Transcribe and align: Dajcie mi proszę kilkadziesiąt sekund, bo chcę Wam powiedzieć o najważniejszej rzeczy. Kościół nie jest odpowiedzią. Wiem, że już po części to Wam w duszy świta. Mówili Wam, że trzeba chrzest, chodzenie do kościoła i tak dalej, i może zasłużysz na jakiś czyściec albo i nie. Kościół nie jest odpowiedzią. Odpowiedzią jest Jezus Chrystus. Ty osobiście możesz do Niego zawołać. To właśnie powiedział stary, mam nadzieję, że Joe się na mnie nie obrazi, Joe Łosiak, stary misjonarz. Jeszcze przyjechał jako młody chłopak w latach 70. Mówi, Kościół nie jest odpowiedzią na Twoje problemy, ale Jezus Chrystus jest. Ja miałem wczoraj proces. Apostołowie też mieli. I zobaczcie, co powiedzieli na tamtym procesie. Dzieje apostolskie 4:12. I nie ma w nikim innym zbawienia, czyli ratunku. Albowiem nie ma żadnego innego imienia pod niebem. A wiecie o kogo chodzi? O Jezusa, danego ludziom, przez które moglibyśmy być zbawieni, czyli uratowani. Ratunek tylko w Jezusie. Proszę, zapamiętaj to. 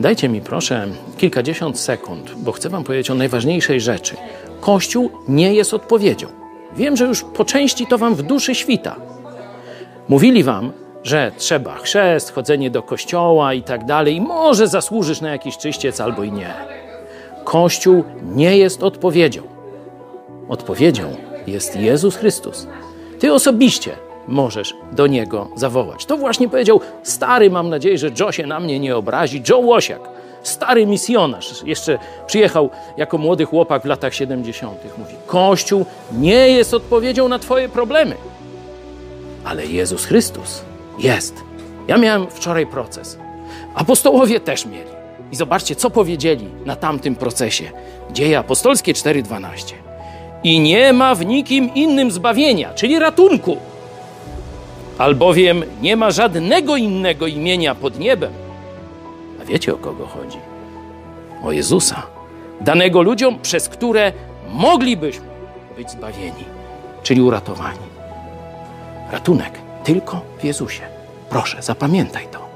Dajcie 0.00 0.28
mi 0.28 0.40
proszę 0.40 0.86
kilkadziesiąt 1.18 1.78
sekund, 1.78 2.34
bo 2.36 2.52
chcę 2.52 2.68
Wam 2.68 2.84
powiedzieć 2.84 3.10
o 3.10 3.14
najważniejszej 3.14 3.80
rzeczy. 3.80 4.16
Kościół 4.60 5.10
nie 5.28 5.54
jest 5.54 5.74
odpowiedzią. 5.74 6.26
Wiem, 6.76 6.96
że 6.96 7.04
już 7.04 7.24
po 7.24 7.44
części 7.44 7.86
to 7.86 7.98
Wam 7.98 8.14
w 8.14 8.22
duszy 8.22 8.54
świta. 8.54 8.96
Mówili 10.08 10.44
Wam, 10.44 10.72
że 11.04 11.32
trzeba 11.36 11.74
chrzest, 11.74 12.32
chodzenie 12.32 12.70
do 12.70 12.82
kościoła 12.82 13.54
i 13.54 13.62
tak 13.62 13.84
dalej, 13.84 14.16
i 14.16 14.20
może 14.20 14.68
zasłużysz 14.68 15.20
na 15.20 15.30
jakiś 15.30 15.58
czyściec 15.58 16.00
albo 16.00 16.22
i 16.22 16.32
nie. 16.32 16.54
Kościół 17.44 18.04
nie 18.22 18.56
jest 18.56 18.82
odpowiedzią. 18.82 19.42
Odpowiedzią 20.48 21.16
jest 21.46 21.76
Jezus 21.76 22.16
Chrystus. 22.16 22.66
Ty 23.18 23.32
osobiście 23.32 23.90
możesz 24.28 24.74
do 24.92 25.06
Niego 25.06 25.48
zawołać. 25.54 26.06
To 26.06 26.16
właśnie 26.16 26.48
powiedział 26.48 26.80
stary, 27.02 27.50
mam 27.50 27.68
nadzieję, 27.68 27.98
że 27.98 28.10
Joe 28.20 28.32
się 28.32 28.46
na 28.46 28.60
mnie 28.60 28.80
nie 28.80 28.96
obrazi, 28.96 29.42
Joe 29.48 29.58
Łosiak, 29.58 30.00
stary 30.42 30.86
misjonarz. 30.86 31.62
Jeszcze 31.64 31.98
przyjechał 32.26 32.70
jako 32.96 33.18
młody 33.18 33.44
chłopak 33.44 33.82
w 33.82 33.86
latach 33.86 34.14
70. 34.14 34.78
Mówi, 34.98 35.14
Kościół 35.26 35.86
nie 36.12 36.48
jest 36.48 36.74
odpowiedzią 36.74 37.28
na 37.28 37.38
Twoje 37.38 37.68
problemy, 37.68 38.14
ale 39.44 39.66
Jezus 39.66 40.04
Chrystus 40.04 40.62
jest. 40.98 41.34
Ja 41.88 41.98
miałem 41.98 42.26
wczoraj 42.30 42.66
proces. 42.66 43.18
Apostołowie 43.74 44.40
też 44.40 44.66
mieli. 44.66 44.90
I 45.32 45.36
zobaczcie, 45.36 45.76
co 45.76 45.90
powiedzieli 45.90 46.48
na 46.64 46.76
tamtym 46.76 47.16
procesie. 47.16 47.64
Dzieje 48.10 48.38
apostolskie 48.38 48.94
4:12. 48.94 49.74
I 50.44 50.60
nie 50.60 50.92
ma 50.92 51.14
w 51.14 51.26
nikim 51.26 51.74
innym 51.74 52.10
zbawienia, 52.10 52.74
czyli 52.74 52.98
ratunku. 52.98 53.56
Albowiem 54.98 55.64
nie 55.80 55.96
ma 55.96 56.10
żadnego 56.10 56.76
innego 56.76 57.26
imienia 57.26 57.74
pod 57.74 57.98
niebem. 57.98 58.32
A 59.42 59.44
wiecie 59.44 59.74
o 59.74 59.76
kogo 59.76 60.06
chodzi? 60.06 60.38
O 61.44 61.52
Jezusa, 61.52 62.02
danego 62.60 63.02
ludziom, 63.02 63.38
przez 63.38 63.68
które 63.68 64.12
moglibyśmy 64.48 65.26
być 65.76 65.90
zbawieni, 65.90 66.44
czyli 67.02 67.22
uratowani. 67.22 67.78
Ratunek 69.12 69.58
tylko 69.84 70.20
w 70.38 70.44
Jezusie. 70.44 70.82
Proszę, 71.30 71.62
zapamiętaj 71.62 72.26
to. 72.32 72.51